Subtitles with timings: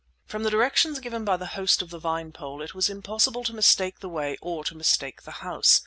[0.25, 3.99] From the directions given by the host of the Vinepole it was impossible to mistake
[3.99, 5.79] the way or to mistake the house.